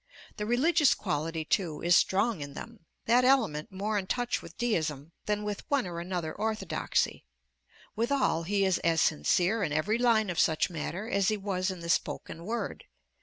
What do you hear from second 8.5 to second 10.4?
is as sincere in every line of